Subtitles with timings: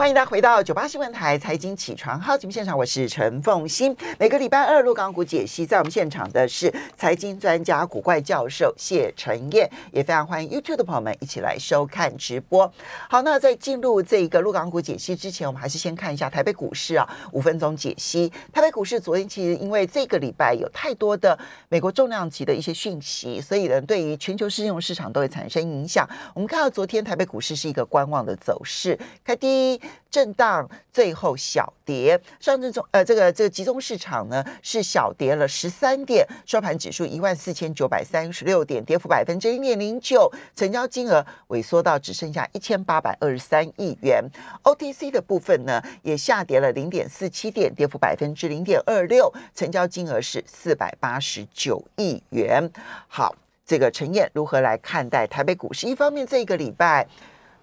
[0.00, 3.94] 欢迎大家回到九八新闻台财经起床号节目现场，我是陈凤欣。
[4.18, 12.72] 每个礼拜二陆港股解析，在我们现场的是财经专家古怪教授谢晨彦，也非常欢迎 YouTube 的朋友们一起来收看直播。
[13.10, 18.32] 好，那在进入这个陆港股解析之前，我们还是先看一下台北股市啊，五分钟解析。
[18.54, 21.38] 台北股市昨天其实因为这个礼拜有太多的
[21.68, 26.08] 美国重量级的一些讯息，所以呢，对于全球金融市场都会产生影响。
[26.32, 29.78] 我们看到昨天台北股市是一个观望的走势，开低。
[30.10, 32.20] 震荡，最后小跌。
[32.40, 44.24] 上证中呃，这个这个集中市场呢是小跌了十三点，收盘指数一万四千九百三十六点，跌幅百分之零点零九，成交金额萎缩到只剩下一千八百二十三亿元。
[44.64, 52.68] OTC 的部分呢也下跌了零点四七点，跌幅百分之零点二六，成交金额是四百八十九亿元。
[53.06, 53.34] 好，
[53.64, 55.86] 这个陈彦如何来看待台北股市？
[55.86, 57.06] 一方面，这个礼拜。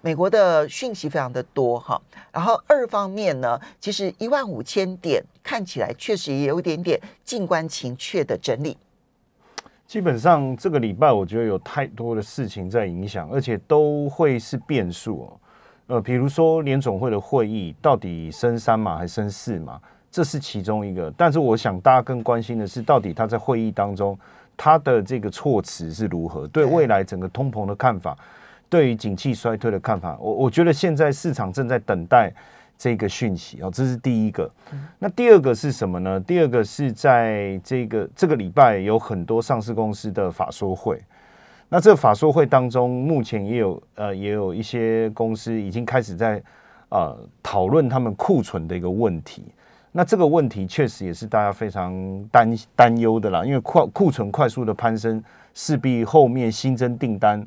[0.00, 2.00] 美国的讯息非常的多哈，
[2.32, 8.78] 然后二方面呢，其实一万五千点看起来确实也有一点点静观情却的整理。
[9.88, 15.40] 基本上这个礼拜我觉得有太多的事情在影响，而且都会是变数哦。
[15.88, 19.80] 呃，比如说联总会的会议到底升三码还升四码，
[20.12, 21.10] 这是其中一个。
[21.16, 24.16] 但是我想大家更关心的是，到底他在会议当中
[24.56, 28.16] 他的这个措辞是如何，对未来整个通膨的看法。
[28.68, 32.32] 对于景气衰退的看法，我我觉得现在市场正在等待
[32.76, 34.50] 这个讯息哦，这是第一个。
[34.98, 36.20] 那第二个是什么呢？
[36.20, 41.02] 第二个是在这个这个礼拜有很多上市公司的法说会。
[41.70, 46.42] 那这个法说会当中，目前也有呃也有一些公司已经开始在
[46.90, 49.44] 呃讨论他们库存的一个问题。
[49.92, 51.92] 那这个问题确实也是大家非常
[52.30, 55.22] 担担忧的啦，因为库库存快速的攀升，
[55.54, 57.44] 势必后面新增订单。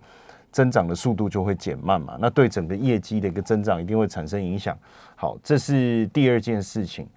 [0.51, 4.77] 增长的速度就会减慢嘛，那对整个业绩的一个增长一定会产生影响。
[5.15, 7.07] 好，这是第二件事情。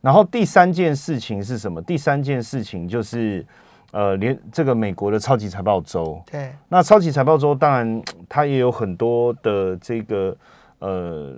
[0.00, 1.80] 然后第三件事情是什么？
[1.80, 3.46] 第三件事情就是，
[3.92, 6.20] 呃，连这个美国的超级财报周。
[6.28, 6.52] 对。
[6.68, 10.36] 那超级财报周当然 它也有很多的这个
[10.80, 11.34] 呃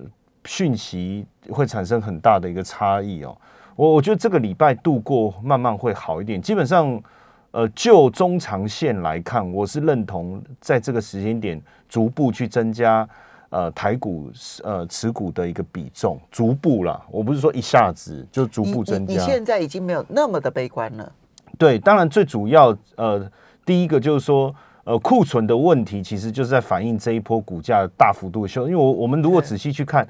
[0.47, 3.37] 讯息会产生很大的一个差异哦。
[3.77, 7.03] 我我觉得这个礼拜度过慢慢会好一点，基本上。
[7.55, 13.09] 呃，就中长线来看，我是认同在这个时间点逐步去增加
[13.49, 14.29] 呃台股
[14.65, 19.13] 呃持股的一个比重，逐步啦，我不是说一下子就逐步增加。
[19.13, 21.13] 你，你现在已经没有那么的悲观了。
[21.57, 23.25] 对，当然最主要呃
[23.65, 30.05] 第一个就是说呃库存的问题，其实就是在反映这一波股价大幅度修，因为我我们如果仔细去看，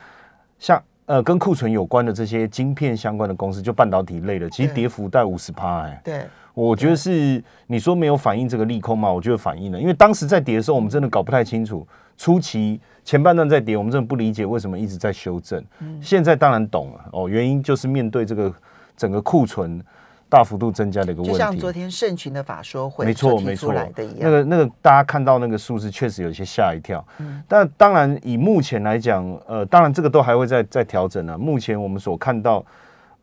[0.58, 6.00] 像呃跟库存有关的这些晶片相关的公司，就半导体类的，其实跌幅在五十趴哎。
[6.02, 6.24] 对。
[6.54, 9.12] 我觉得是你说没有反映这个利空嘛？
[9.12, 11.86] 我觉得反映了，因为当时在跌的时候，我们真的搞不太清楚。
[12.16, 15.60] 初期前半段在跌，我们真的不理解为什么一直在修正。
[16.00, 18.54] 现在当然懂了哦，原因就是面对这个
[18.96, 19.82] 整个库存
[20.28, 21.32] 大幅度增加的一个问题。
[21.32, 23.74] 就像昨天盛群的法说会，没错没错，
[24.20, 27.04] 那个那个大家看到那个数字确实有些吓一跳。
[27.48, 31.36] 但当然以目前来讲，呃，当然这个都还会再再调整呢。
[31.36, 32.64] 目前我们所看到。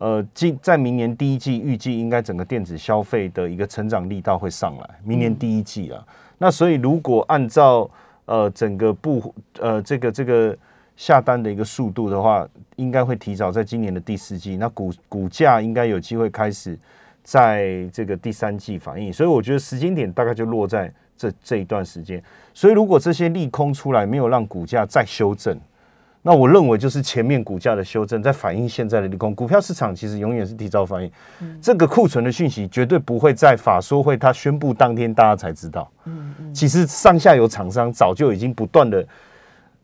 [0.01, 6.03] 呃，今在明年第一季预计应该整个电子消费的一个成长力道会上来，明年第一季啊，
[6.39, 7.87] 那所以如果按照
[8.25, 10.57] 呃整个不呃这个这个
[10.97, 16.75] 下单的一个速度的话，应该会提早在今年的第四季，那股股价应该有机会开始
[17.21, 22.19] 在这个第三季反应，所以我觉得时间点大概就落在这这一段时间，
[22.55, 25.55] 所以如果这些利空出来，没有让股价再修正。
[26.23, 31.11] 那我认为就是前面股价的修正在反映现在的利空，股票市场其实永远是提早反应。
[31.59, 35.89] 这个库存的讯息绝对不会在法说会它宣布当天大家才知道。
[36.53, 39.03] 其实上下游厂商早就已经不断的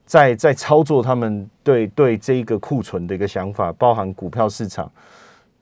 [0.05, 4.91] 在在操作他们对对这一个库存的一个想法，包含股票市场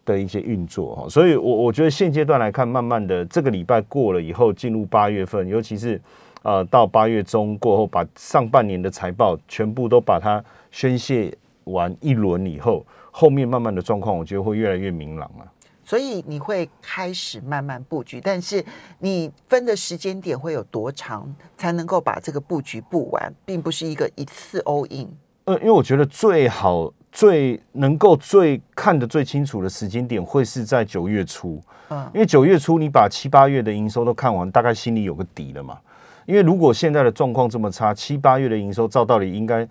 [0.03, 1.05] 的一些运作哈。
[1.07, 6.01] 所以我我觉得现阶段来看，慢慢的这个礼拜过了以后，进入八月份，尤其是
[6.41, 10.43] 呃到八月中过后，把上半年的财报全部都把它。
[10.75, 15.49] 宣泄完一轮以后，后面慢慢的状况，我觉得会越来越明朗了。
[15.85, 18.61] 所以你会开始慢慢布局，但是
[18.99, 25.07] 你分的时间点会有多长才能够把这个布局布完，并不是一个一次 all in。
[25.45, 31.61] 呃，因为我觉得最好、最能够最看得最清楚的时间点会是在九月初。
[31.87, 35.79] 嗯，因为九月初你把七八月的营收都看完，大概心里有个底了嘛。
[36.25, 39.65] 因为如果现在的状况这么差，七八月的营收照道理应该。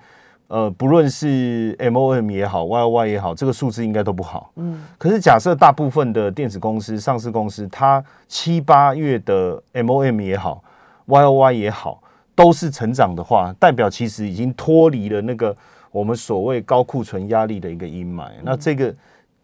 [0.49, 4.53] 呃，不论是 MOM 也好，YOY 也好，这个数字应该都不好。
[4.57, 10.63] 嗯，可是假设大部分的电子公司、上市公司，它七八月的 MOM 也好
[11.07, 12.03] ，YOY 也好，
[12.35, 15.57] 都是成长的话，代表其实已经脱离了那个
[15.91, 18.29] 我们所谓高库存压力的一个阴霾。
[18.43, 18.95] 那这个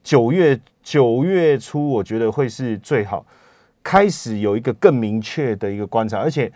[0.04, 3.24] 九月九月初，我觉得会是最好
[3.82, 6.52] 开始有一个更明确的一个观察，而且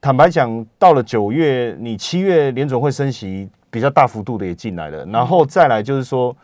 [0.00, 6.34] 坦白讲，到了九月，你七月联总会升息比较大幅度的也进来了，然后再来就是说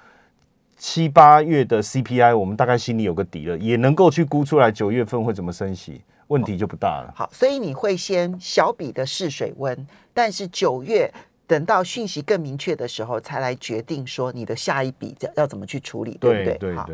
[0.77, 7.11] 七八月的 CPI，我们大概心里有个底了，也能够去估出来九月份会怎么升息，问题就不大了。
[7.17, 11.11] 好，所以你会先小笔的试水温，但是九月。
[11.47, 16.59] 等到讯息更明确的时候，才来决定说你的下一笔要要怎么去处理，对不对？
[16.59, 16.75] 对对。
[16.75, 16.89] 好，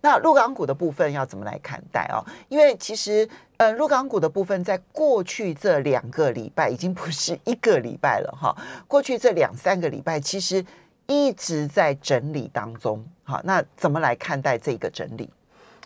[0.00, 2.24] 那陆港股的部分要怎么来看待哦？
[2.48, 3.28] 因为其实，
[3.58, 8.56] 呃，陆港股的部分在过去这两个礼拜已经不是一个礼拜了哈，
[8.86, 10.64] 过去这两三个礼拜其实
[11.06, 13.04] 一直在整理当中。
[13.24, 15.28] 好，那怎么来看待这个整理？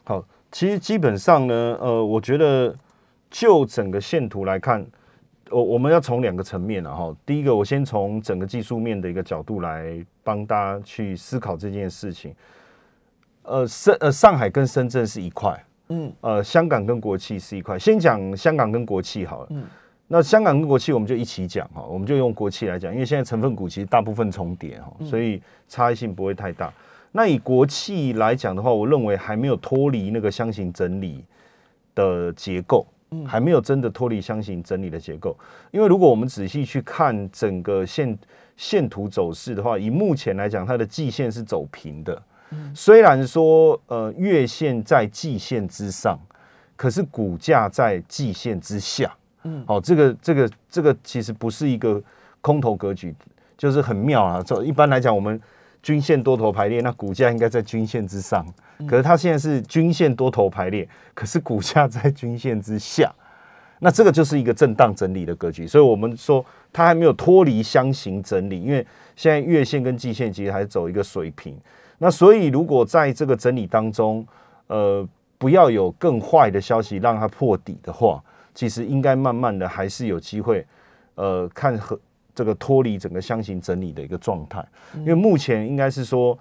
[0.04, 2.72] 好，其实基本上呢，呃，我觉得
[3.28, 4.86] 就整个线图来看。
[5.52, 12.34] 我我们要从两个层面了哈，第一个我先从整个技术面的一个角度来帮大家去思考这件事情。
[13.42, 17.78] 呃，深呃上海跟深圳是一块，嗯，呃香港跟国企是一块。
[17.78, 19.64] 先讲香港跟国企好了，嗯，
[20.08, 26.72] 那香港跟国企我们就一起讲哈，我们就用国企来讲，因为现在成分股其实大部分重叠哈，所以差异性不会太大。
[27.10, 31.24] 那以国企来讲的话，我认为还没有脱离那个箱型整理
[31.94, 32.86] 的结构。
[33.26, 35.36] 还没有真的脱离箱型整理的结构，
[35.70, 38.18] 因为如果我们仔细去看整个线
[38.56, 42.22] 线图走势的话，以目前来讲，它的季线是走平的。
[42.74, 46.18] 虽然说呃月线在季线之上，
[46.76, 49.10] 可是股价在季线之下。
[49.44, 52.02] 嗯，好，这个这个这个其实不是一个
[52.40, 53.14] 空头格局，
[53.56, 54.42] 就是很妙啊。
[54.42, 55.40] 走一般来讲，我们
[55.82, 58.46] 均线多头排列，那股价应该在均线之上。
[58.88, 63.12] 可是它现在是均线多头排列，可是股价在均线之下，
[63.80, 65.66] 那这个就是一个震荡整理的格局。
[65.66, 68.84] 所以我们说它还没有脱离箱型整理，因为
[69.16, 71.56] 现在月线跟季线其实还走一个水平。
[71.98, 74.26] 那所以如果在这个整理当中，
[74.66, 75.06] 呃，
[75.38, 78.22] 不要有更坏的消息让它破底的话，
[78.54, 80.66] 其实应该慢慢的还是有机会，
[81.14, 81.98] 呃，看和
[82.34, 84.64] 这个脱离整个箱型整理的一个状态。
[84.96, 86.38] 因为目前应该是说。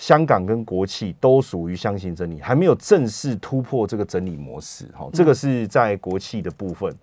[0.00, 4.86] 香港跟国企都属于箱型整理，还没有正式突破这个整理模式。
[4.96, 6.94] 哈，这个是在国企的部分。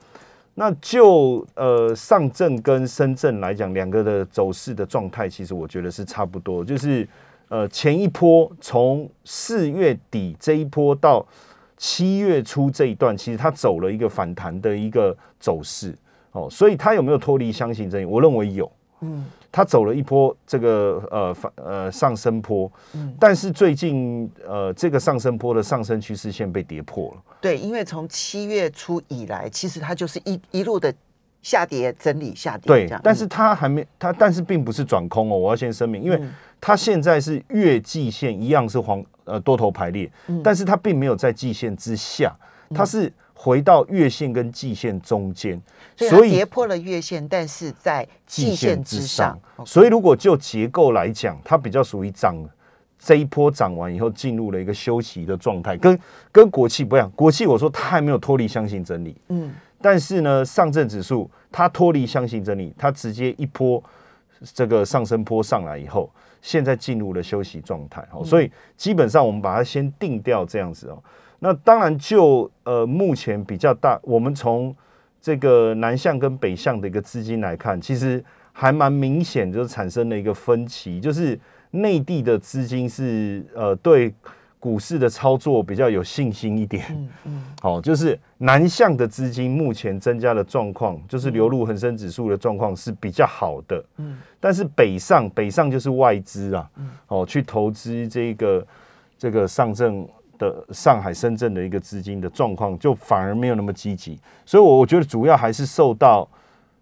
[0.53, 6.63] 那就呃上证跟深圳来讲，两个的走势的状态，其实我觉得是差不多。
[6.63, 7.05] 就是
[7.49, 11.27] 呃前一波从四月底这一波到
[11.75, 15.93] 七月初这一段，其实它走了一个反弹的一个走势。
[16.35, 18.05] 哦，所以他有没有脱离箱型整理？
[18.05, 18.71] 我认为有。
[19.01, 19.25] 嗯。
[19.51, 27.23] 它走了一波这个呃反呃上升坡，嗯，但是最近呃这个上升坡的上升趋势线被跌破了。
[27.39, 30.93] 对，因为从七月初以来，其实它就是一一路的
[31.41, 32.67] 下跌整理下跌。
[32.67, 36.21] 对，但是它还没它，但是并不是转空哦，我要先声明，因为
[36.59, 42.35] 它现在是月季线一样是黄呃多头排列，嗯，但是它并没有在季线之下，
[42.73, 43.09] 它是。
[43.37, 45.61] 回到月线跟季线中间，
[45.97, 49.37] 所以跌破了月线，但是在季线之上。
[49.65, 52.35] 所以如果就结构来讲，它比较属于涨
[52.97, 55.99] 这一波涨完以后进入了一个休息的状态，跟
[56.31, 57.11] 跟国企不一样。
[57.11, 63.83] 国企我说它还没有脱离箱型整理，嗯，但是呢，上证指数它脱离箱型整理，它直接一波
[64.53, 66.09] 这个上升坡上来以后，
[66.41, 68.03] 现在进入了休息状态。
[68.23, 71.03] 所以基本上我们把它先定掉这样子哦。
[71.45, 74.75] 那当然就，呃目前比较大，我们从
[75.21, 84.11] 这个南向跟北向的一个资金来看，其实还蛮明显，就是产生了一个分歧，就是内地的资金是呃对
[84.59, 96.67] 股市的操作比较有信心一点，嗯嗯，好，就是南向的资金目前增加的状况，就是流入恒生指数的状况是比较好的，嗯，但是北上北上就是外资啊，
[97.05, 98.67] 哦，去投资这个
[99.15, 100.07] 这个上证。
[100.37, 106.27] 的上海、深圳的一个资金的状况，就反而没有那么积极，所以，我我觉得主要还是受到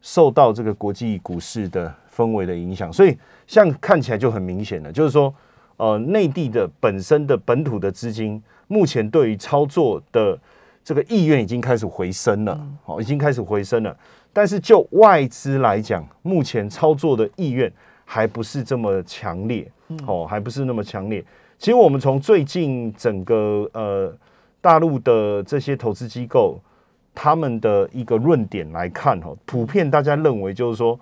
[0.01, 2.91] 受到这个国际股市的氛围的影响。
[2.91, 3.17] 所以，
[3.47, 5.33] 像看起来就很明显了，就是说，
[5.77, 10.37] 呃，内地的本身的本土的资金，目前对于操作的
[10.83, 13.95] 这个意愿已经开始回升了，好，已经开始回升了。
[14.31, 17.71] 但是就外资来讲，目前操作的意愿
[18.03, 19.71] 还不是这么强烈，
[20.07, 21.23] 哦，还不是那么强烈。
[21.63, 24.13] 其实我们从最近整个呃
[24.59, 26.59] 大陆的这些投资机构
[27.15, 30.99] 他们的一个论点来看哈，普遍大家认为就是说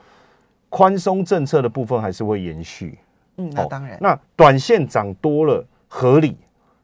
[0.70, 3.00] 宽松政策的部分还是会延续。
[3.38, 3.98] 嗯，那当然。
[4.00, 6.38] 那短线涨多了合理，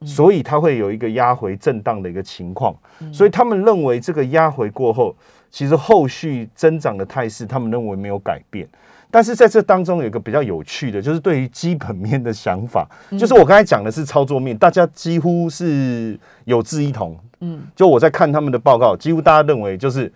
[0.04, 2.76] 所以它会有一个压回震荡的一个情况。
[3.14, 5.16] 所以他们认为这个压回过后，
[5.52, 8.68] 其实后续增长的态势他们认为没有改变。
[9.10, 17.18] 但是在这当中有一个比较有趣的，就是对于基本面的想法，嗯、就是我刚才讲的是操作面，大家几乎是有志一同。
[17.40, 20.12] 嗯，就我在看他们的报告，几乎大家认为就是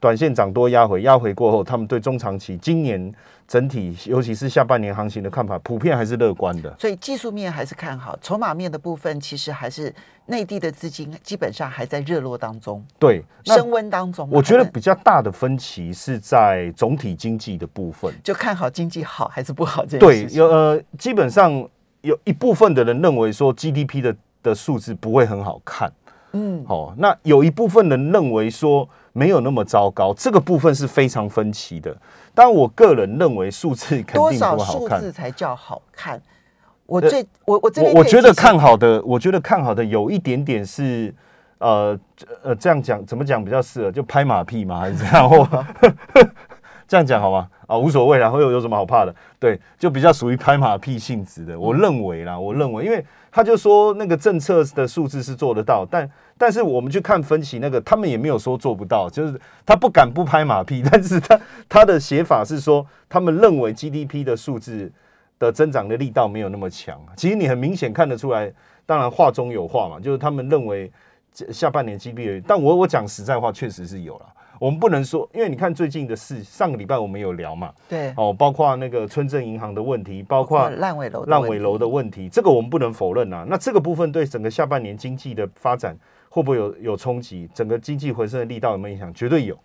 [0.00, 3.12] 短线涨多压回，压回过后，他们对中长期今年
[3.46, 6.74] 整体，尤其是下半年行情的看法，普遍还是乐观的。
[6.78, 9.94] 所以技术面还是看好，筹码面的部分其实还是
[10.26, 14.26] 内地的资金基本上还在热络当中，对，升温当中。
[14.32, 19.98] 我觉得比较大的分歧是在总体经济的部分，就看好经济好还是不好这。
[19.98, 21.68] 对，有呃，基本上
[22.00, 25.92] 有一部分的人认为说 GDP 的的数字不会很好看。
[26.32, 31.96] 嗯，好、哦，那有一部分人认为说没有那么糟糕，这个部分是非常分歧的。
[32.34, 34.56] 但我个人认为数字肯定不好看。
[34.56, 36.20] 多少数字才叫好看？
[36.86, 41.14] 我最我我这边我觉得看好的，我觉得看好的有一点点是，
[41.58, 41.98] 呃
[42.42, 43.92] 呃，这样讲怎么讲比较适合？
[43.92, 45.28] 就拍马屁嘛，还是这样？
[45.28, 45.46] 或
[46.88, 47.48] 这样讲好吗？
[47.66, 49.14] 啊，无所谓啦，会有有什么好怕的？
[49.38, 51.58] 对，就比较属于拍马屁性质的。
[51.58, 53.04] 我认为啦，我认为，因为。
[53.32, 56.10] 他就说那个政策的数字是做得到，但
[56.40, 64.90] 但是我们去看分析那个，他们也没有说做不到，就是他不敢不拍马屁，但是他他的写法是说，他们认为 GDP 的数字
[65.38, 66.98] 的增长的力道没有那么强。
[67.14, 68.50] 其实你很明显看得出来，
[68.86, 70.90] 当然话中有话嘛，就是他们认为
[71.52, 74.26] 下半年 GDP，但我我讲实在话，确实是有了。
[74.58, 83.44] 我们不能说，因为你看最近的事，上个礼拜我们有聊嘛，对，哦，包括那个村镇银行的问题，包括烂尾楼烂尾楼的问题，这个我们不能否认啊。
[83.46, 85.94] 那这个部分对整个下半年经济的发展
[86.30, 87.46] 会不会有有冲击？
[87.52, 89.12] 整个经济回升的力道有没有影响？
[89.12, 89.58] 绝对有。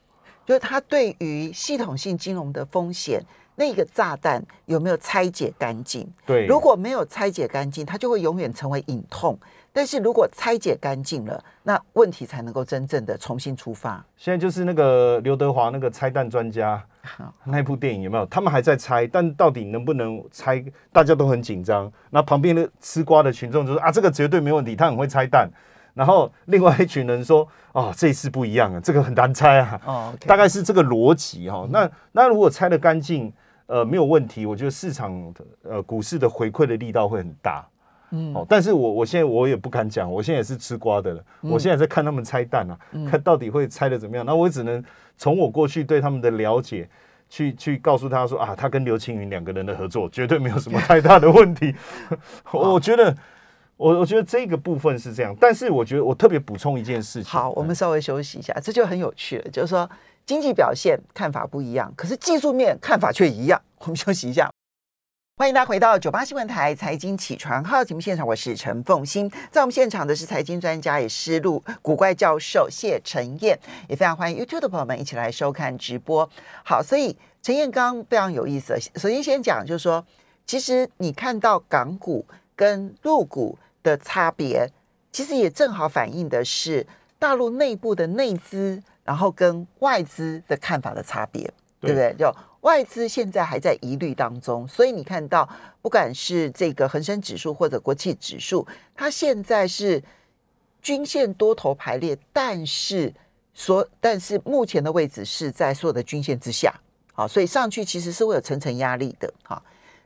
[0.45, 3.19] 就是它对于系统性金融的风险，
[3.55, 6.07] 那个炸弹有没有拆解干净？
[6.25, 9.39] 对，如果没有拆解干净，它就会永远成为隐痛。
[9.74, 14.05] 但是如果拆解干净了，那问题才能够真正的重新出发。
[14.15, 16.81] 现在就是那个刘德华那个拆弹专家
[17.43, 18.25] 那部电影有没有？
[18.27, 21.91] 他们还在拆，但到底能不能拆，大家都很紧张。
[22.12, 25.50] 那旁边的吃瓜的群众就说啊，这个绝对没问题，他很会拆弹。
[25.95, 29.81] 然后另外一群人说，哦，这一次不一样啊，这个很难猜啊。
[29.85, 31.67] 哦大概是这个逻辑哈。
[31.71, 33.33] 那那如果猜的干净，
[33.65, 37.65] 呃，没有问题，我觉得市场的呃股市的回馈的力道会很大。
[38.11, 41.23] 嗯，哦，但是我我现在我也不敢讲，我现在也是吃瓜的了。
[41.41, 44.23] 嗯、我现在在看他们拆弹啊，嗯、看到底会拆的怎么样。
[44.23, 44.83] 那我只能
[45.17, 46.87] 从我过去对他们的了解，
[47.27, 51.73] 去去告诉他说啊，他跟刘青云两个人的合作绝对没有什么太大的问题。
[52.51, 53.15] 我觉得，
[53.77, 55.36] 我我觉得这个部分是这样。
[55.39, 57.32] 但是我觉得我特别补充一件事情。
[57.32, 59.51] 好，我们稍微休息一下，这就很有趣了。
[59.51, 59.89] 就是说
[60.25, 63.62] 经济表现看法不一样，可是技术面看法却一样。
[63.79, 64.50] 我们休息一下。
[65.38, 76.29] 欢迎大家回到九八新闻台财经起床号节目现场，我是陈凤欣，在我们现场的是财经专家也是路古怪教授谢晨燕，也非常欢迎 YouTube 的朋友们一起来收看直播。
[76.63, 80.05] 好，所以陈燕刚刚非常有意思，首先先讲就是说，
[80.46, 84.69] 其实你看到港股跟入股的差别，
[85.12, 86.85] 其实也正好反映的是
[87.19, 91.43] 大陆内部的内资，然后跟外资的看法的差别，
[91.79, 92.15] 对，不对？
[92.17, 95.47] 就外资现在还在疑虑当中，所以你看到，
[95.81, 100.01] 不管是这个恒生指数或者国际指数，它现在是
[100.81, 103.13] 均线多头排列，但是
[103.53, 106.74] 所但是目前的位置是在所有的均线之下，
[107.13, 109.62] 好，所以上去其实是会有层层压力的，哈。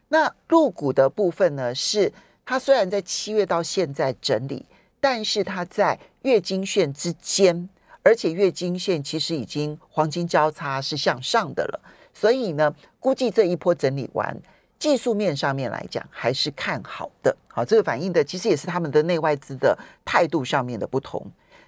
[0.10, 2.12] 那入股的部分呢，是
[2.50, 4.66] 它虽然在七月到现在整理，
[5.00, 7.70] 但是它在月经线之间，
[8.02, 11.80] 而且月经线其实已经黄金交叉是向上的了。
[12.12, 14.36] 所以呢，估计这一波整理完，
[14.80, 17.38] 技术面上面来讲还是看好的。
[17.50, 21.24] 好，这个反映的其实也是他们的内外资的态度上面的不同。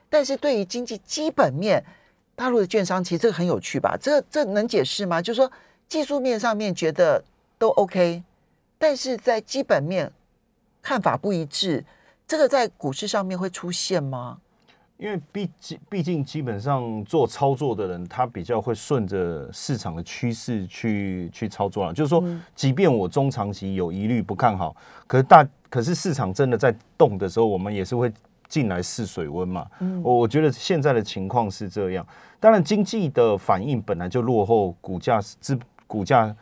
[0.09, 1.85] 但是对于经济基本面，
[2.35, 3.95] 大陆的券商其实这个很有趣吧？
[4.01, 5.21] 这这能解释吗？
[5.21, 5.51] 就是说
[5.87, 7.23] 技术面上面觉得
[7.59, 8.23] 都 OK，
[8.79, 10.11] 但是在基本面
[10.81, 11.83] 看法不一致，
[12.27, 14.37] 这个在股市上面会出现吗？
[14.97, 21.91] 因为毕竟毕竟基本上做操作的人，他比较会顺着市场的趋势去去操作了。
[21.91, 22.23] 就是说，
[22.55, 24.75] 即便我中长期有疑虑不看好，
[25.07, 28.13] 可是大可是市场真的在动的时候，我们也是会
[28.47, 29.65] 进来试水温嘛。
[30.03, 32.05] 我我觉得现在的情况是这样。
[32.39, 35.57] 当然，经济的反应本来就落后股价资
[35.87, 36.35] 股价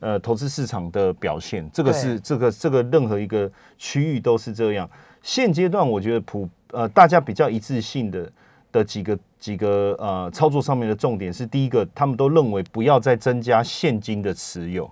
[0.00, 4.90] 呃投资市场的表现，这个是这个这个任何一个区域都是这样。
[5.22, 6.48] 现阶段我觉得普。
[6.72, 8.30] 呃，大家比较一致性的
[8.70, 14.88] 的几个几个呃操作上面的重点是，第一个，他们都认为不要再增加现金的持有，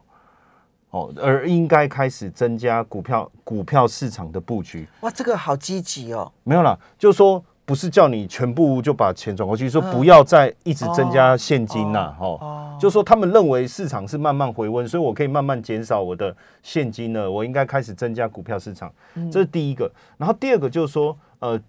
[0.90, 4.88] 哦，而应该开始增加股票股票市场的布局。
[5.02, 6.32] 哇，这个好积极哦！
[6.42, 18.90] 没有啦，就是说不是叫你全部就把钱转过去，说不要再一直增加现金呐，哦，就说他们认为市场是慢慢回温，所以我可以慢慢减少我的现金了，我应该开始增加股票市场，
[19.30, 19.92] 这是第一个。
[20.16, 21.60] 然后第二个就是说，呃，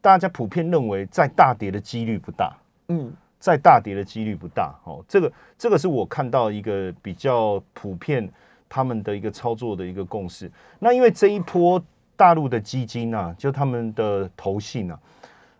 [0.00, 2.52] 大家普遍认为在大跌的几率不大，
[2.88, 8.28] 嗯，在大跌的几率不大，哦，这个这个是我看到一个比较普遍
[8.68, 10.50] 他们的一个操作的一个共识。
[10.80, 11.80] 那因为这一波
[12.18, 14.98] 大陆的基金啊，就他们的投信啊。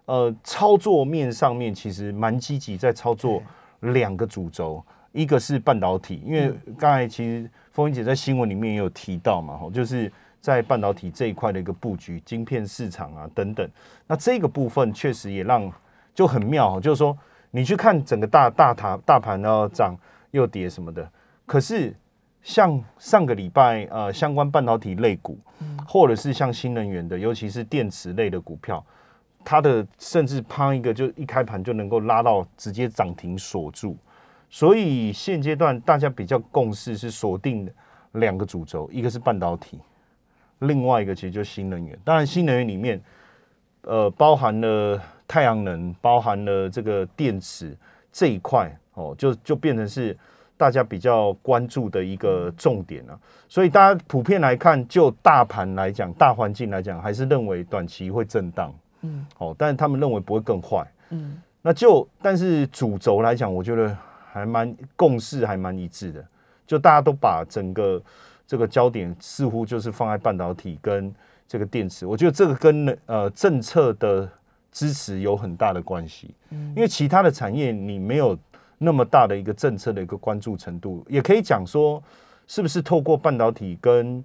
[0.06, 3.42] 呃，操作面上面其实蛮积极，在操作
[3.80, 10.10] 两个主轴，一个是半导体，因为刚才其实凤英姐在新闻里面也有提到嘛，吼，就是
[10.40, 13.70] 在半导体这一块的一个布局，晶片市场啊等等，
[14.06, 15.70] 那这个部分确实也让
[16.14, 17.16] 就很妙，就是说
[17.50, 19.94] 你去看整个大大塔大盘要涨
[20.32, 21.08] 又跌什么的，
[21.46, 21.94] 可是
[22.48, 25.38] 像上个礼拜呃相关半导体类股，
[25.86, 28.82] 或者是像新能源的，尤其是电池类的股票。
[29.44, 33.94] 它的甚至啪一个就一开盘就能够拉到直接涨停锁住，
[34.48, 37.70] 所以现阶段大家比较共识是锁定
[38.12, 39.78] 两个主轴，一个是半导体，
[40.60, 41.98] 另外一个其实就是新能源。
[42.02, 42.98] 当然，新能源里面
[43.82, 47.76] 呃包含了太阳能，包含了这个电池
[48.10, 50.16] 这一块哦，就就变成是
[50.58, 53.18] 大家比较关注的一个重点啊。
[53.48, 58.74] 所以大家普遍来看，就大盘来讲，大环境来讲，还是认为短期会震荡。
[59.02, 63.96] 嗯，哦，但是他们认为不会更坏，嗯，那就但是主轴来讲，我觉得
[64.32, 66.26] 还蛮共识还蛮一致的，
[66.66, 68.02] 就大家都把整个
[68.44, 71.14] 这个焦点似乎就是放在半导体跟
[71.46, 74.28] 这个电池，我觉得这个跟呃政策的
[74.72, 78.36] 支持有很大的关系，嗯，因为其他的产业你没有
[78.78, 82.02] 那么大的一个政策的一个关注程度，也可以讲说
[82.46, 84.24] 是不是透过半导体跟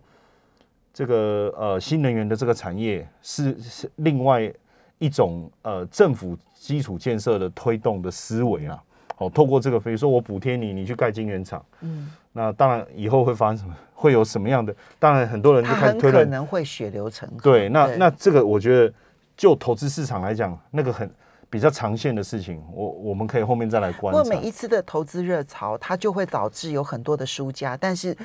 [0.93, 4.53] 这个呃新能源的这个产业是是另外。
[4.99, 8.81] 一种呃政府基础建设的推动的思维啊，
[9.17, 14.73] 哦，透过这个，比如说我补贴你，你去盖晶圆厂，嗯，那当然以后会发生什么，会有什么样的？
[14.99, 17.35] 当然很多人就开始推论，可能会血流成河。
[17.41, 18.93] 对，那那这个我觉得
[19.35, 21.09] 就投资市场来讲，那个很
[21.53, 24.19] 比较长线的事情，我我们可以后面再来观察。
[24.19, 28.17] 不过每一次的投资热潮，它就会导致有很多的输家，但是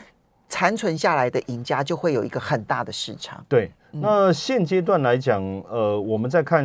[0.48, 3.44] 残存下来的赢家就会有一个很大的市场。
[3.46, 3.70] 对。
[3.90, 6.64] 那现阶段来讲，呃，我们在看，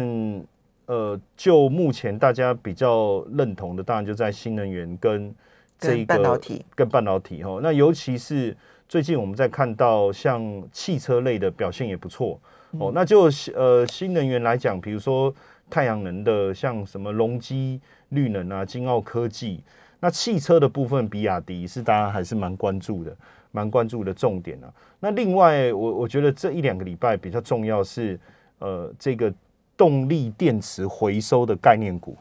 [0.86, 5.36] 呃，就目前大家比较认同的，当然就在新能源跟
[5.78, 7.60] 这一个半导体，跟半导体哈。
[7.62, 8.56] 那尤其是
[8.88, 12.40] 最近我们在看到像汽车类的表现也不错
[12.80, 12.90] 哦。
[12.96, 15.34] 那就呃新能源来讲，比如说
[15.74, 19.64] 太阳能的，像什么隆基绿能啊、金奥科技，
[20.00, 23.16] 那汽车的部分，比亚迪是大家还是蛮关注的。
[23.56, 28.20] 蛮关注的重点啊，那另外我我觉得这一两个礼拜比较重要是，
[28.58, 29.32] 呃，这个
[29.78, 32.18] 动力电池回收的概念股。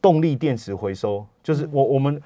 [0.00, 2.22] 动力电池回收就是我我们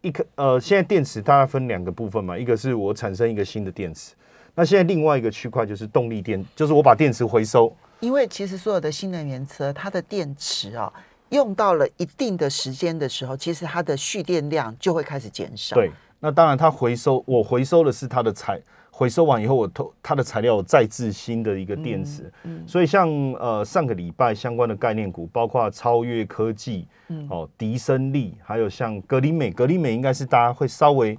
[0.00, 4.14] 一个呃，现在电池大概分两个部分嘛，一个是我产生一个新的电池，
[4.54, 7.70] 那现在另外一个区块就是动力电，就是我把电池回收。
[8.00, 10.92] 因为其实所有的新能源车，它的电池啊，
[11.30, 15.74] 用到了一定的时间的时候，其实它的蓄电量就会开始减少。
[15.76, 15.90] 对。
[16.18, 18.58] 那当然，它回收我回收的是它的材，
[18.90, 22.22] 回收完以后我投它的材料再制新的一个电池。
[22.44, 31.16] 嗯，嗯，所以像呃上个礼拜相关的概念股，包括超越科技，嗯，哦，迪生力，还有像格林美，格林美应该是大家会稍微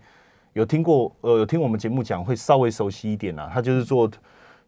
[0.54, 3.50] 有听过，呃，有听我们节目讲会稍微熟悉一点啦。
[3.54, 4.10] 它就是做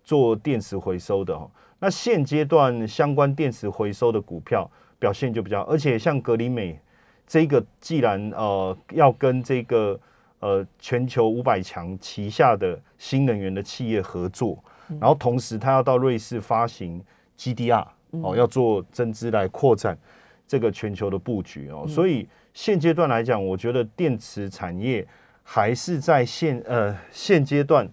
[0.03, 1.49] 做电池回收的哈。
[1.79, 6.79] 那现阶段相关电池回收的股票表现就比较，而且像格林美
[7.25, 9.99] 这个，既然呃要跟这个
[10.39, 14.57] 呃，全球五百强旗下的新能源的企业合作，
[14.99, 17.03] 然后同时他要到瑞士发行
[17.37, 19.97] GDR 哦，要做增资来扩展
[20.47, 21.85] 这个全球的布局哦。
[21.87, 25.05] 所以现阶段来讲，我觉得电池产业
[25.43, 27.85] 还是在现呃现阶段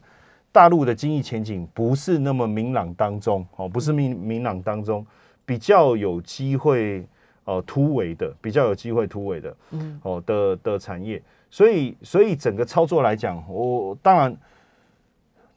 [0.57, 5.07] 大陆的经济前景不是那么明朗当中哦，不是明明朗当中
[5.45, 7.07] 比较有机会
[7.45, 11.23] 呃突围的，比较有机会突围的，嗯哦的的产业。
[11.51, 14.35] 所以，所以整个操作来讲，我当然，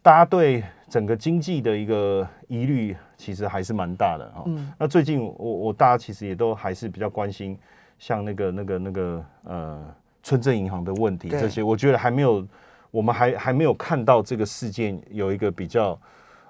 [0.01, 4.43] 大家对整个经济的一个疑虑，其实还是蛮大的哈。
[4.47, 4.69] 嗯。
[4.77, 7.57] 那最近，我我大家其实也都还是比较关心，
[7.97, 12.45] 像那个那个那个呃，村镇银行的问题这些，我觉得还没有，
[12.91, 15.99] 我们还还没有看到这个事件有一个比较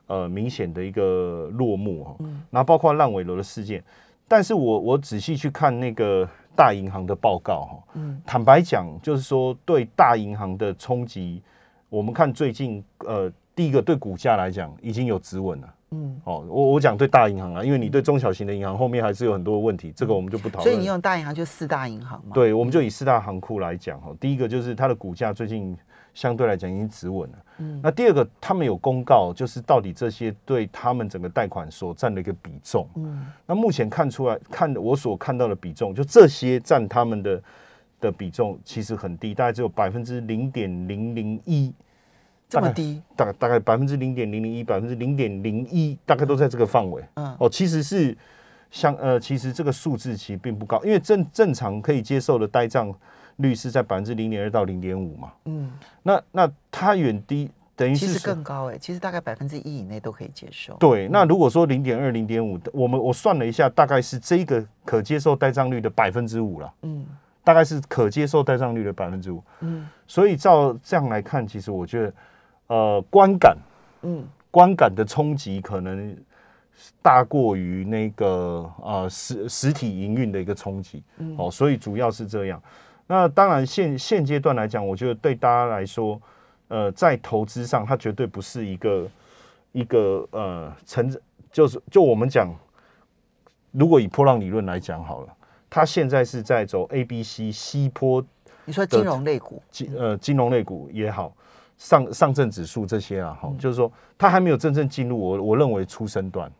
[0.07, 2.15] 呃明显的一个落幕哈。
[2.19, 2.41] 嗯。
[2.49, 3.83] 然后包括烂尾楼的事件，
[4.27, 6.27] 但是我我仔细去看那个。
[6.55, 11.41] 大银行的报告哈，坦白讲，就是说对大银行的冲击，
[11.87, 20.63] 我们看最近呃，第一个对股价来讲已经有止稳了，嗯，哦，我我讲对大银行啊，因为你对中小型的银行后面还是有很多问题，这个我们就不讨论。
[20.63, 22.31] 所以你用大银行就四大银行嘛？
[22.33, 24.13] 对，我们就以四大行库来讲哈。
[24.19, 25.77] 第一个就是它的股价最近
[26.13, 27.37] 相对来讲已经止稳了。
[27.59, 32.87] 嗯，那第二个他们有公告，就是到底这些对他们整个贷款所占的一个比重。
[32.95, 37.43] 嗯，那目前看出来，看我所看到的比重，就这些占他们的
[37.99, 41.73] 的比重其实很低，大概只有百分之零点零零一。
[42.47, 47.03] 这么低，大概大概百分之零点零零一，百分之零点零一，大概都在这个范围。
[47.13, 48.17] 嗯，哦，其实是
[48.71, 52.91] 像呃，其实这个数字其实并不高，因为正正常可以接受的呆账
[53.39, 55.33] 率是在百分之零点二到零点五嘛。
[55.43, 55.69] 嗯，
[56.01, 60.75] 那那它远低，等于是其实更高哎、欸，其实大概百分之一以内都可以接受。
[60.79, 66.73] 对，那如果说零点二、零点五，我们我算了一下，大概是这个可接受呆账率的百分之五了。
[66.83, 67.05] 嗯，
[67.43, 69.43] 大概是可接受呆账率的百分之五。
[69.59, 72.13] 嗯，所以照这样来看，其实我觉得。
[72.69, 73.57] 呃，观感，
[74.03, 76.15] 嗯，观感的冲击可能
[77.01, 82.61] 大过于那个呃实实体营运的一个冲击，嗯，哦，所以主要是这样。
[83.11, 86.21] 那当然现现阶段来讲，我觉得对大家来说，
[86.67, 89.07] 呃，在投资上，它绝对不是一个
[89.71, 91.11] 一个呃成，
[91.51, 92.53] 就是就我们讲，
[93.71, 95.33] 如果以波浪理论来讲好了，
[95.71, 98.23] 它现在是在走 A、B、C、西坡，
[98.65, 101.33] 你说金融类股，金呃金融类股也好。
[101.79, 106.51] 上上证指数这些啊，好、嗯，就是说它还没有真正进入我我认为出生段。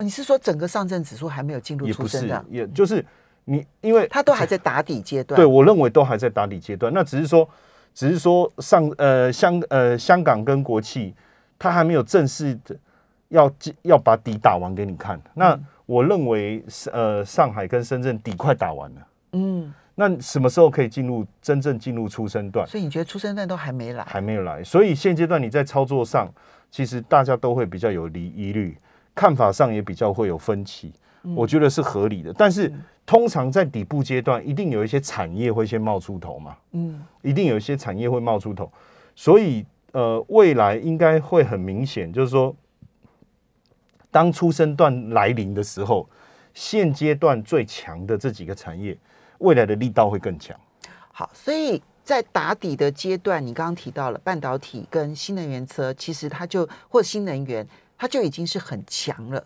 [0.00, 2.44] 你是说整个上证指数还没有进入出生段？
[2.50, 3.02] 也就是
[3.46, 5.34] 你因为他都还在打底阶段。
[5.40, 6.92] 对，我认为都还在打底阶段。
[6.92, 7.48] 那只是说，
[7.94, 11.14] 只是说上呃香呃香港跟国企，
[11.58, 12.76] 他还没有正式的
[13.28, 13.50] 要
[13.82, 15.18] 要把底打完给你看。
[15.34, 19.06] 那我认为呃上海跟深圳底快打完了。
[19.32, 19.72] 嗯。
[19.98, 22.66] 那什么时候可以进入真正进入出生段？
[22.66, 24.04] 所以你觉得出生段都还没来？
[24.04, 26.30] 还没有来，所以现阶段你在操作上，
[26.70, 28.76] 其实大家都会比较有疑疑虑，
[29.14, 30.92] 看法上也比较会有分歧。
[31.22, 32.30] 嗯、我觉得是合理的。
[32.34, 32.70] 但是
[33.06, 36.56] 通常在底部阶段，一定有一些产业会先冒出头嘛。
[36.72, 38.70] 嗯，一定有一些产业会冒出头，
[39.14, 42.54] 所以呃，未来应该会很明显，就是说，
[44.10, 46.08] 当出生段来临的时候，
[46.52, 48.98] 现阶段最强的这几个产业。
[49.38, 50.58] 未来的力道会更强。
[51.12, 57.66] 好，所以在打底的阶段，你刚刚提到了半导体跟新能源车，其实它就或新能源，
[57.98, 59.44] 它就已经是很强了。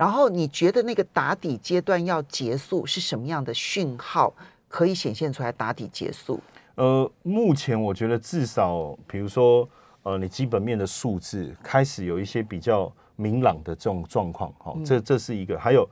[0.00, 4.32] 然后你觉得那个打底阶段要结束，是什么样的讯号
[4.66, 6.40] 可以显现出来打底结束？
[6.76, 9.68] 呃，目前我觉得至少，比如说，
[10.02, 15.86] 呃，你基本面的数字开始有一些比较明朗的这种状况，好，这这是一个，还有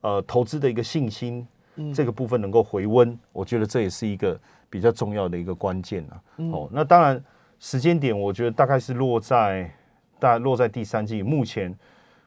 [0.00, 1.46] 呃，投资的一个信心。
[1.94, 6.20] 这个部分能够回温，我觉得这也是一个比较重要的一个关键啊。
[6.52, 7.24] 哦，那当然
[7.58, 9.72] 时间点，我觉得大概是落在
[10.18, 11.22] 大概落在第三季。
[11.22, 11.74] 目前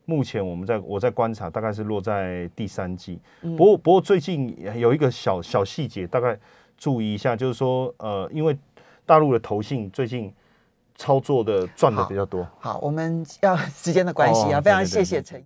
[0.06, 3.20] 目前我们在我在观察，大概是落在第三季。
[3.42, 6.38] 不过不过最近有一个小小细节，大概
[6.78, 8.58] 注意一下，就是说呃，因为
[9.06, 10.34] 大陆的投信最近
[10.96, 12.44] 操作的赚的比较多。
[12.60, 15.44] 好，好，我们要时间的关系啊，非常谢谢陈。